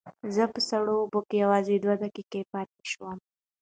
زه 0.35 0.43
په 0.53 0.59
سړو 0.69 0.93
اوبو 1.01 1.19
کې 1.27 1.35
یوازې 1.43 1.75
دوه 1.83 1.95
دقیقې 2.03 2.41
پاتې 2.53 2.81
شوم. 2.91 3.17